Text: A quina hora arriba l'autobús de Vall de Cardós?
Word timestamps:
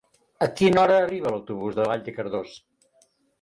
A 0.45 0.45
quina 0.61 0.79
hora 0.83 0.95
arriba 1.01 1.33
l'autobús 1.35 1.77
de 1.81 1.85
Vall 1.93 2.03
de 2.09 2.15
Cardós? 2.17 2.57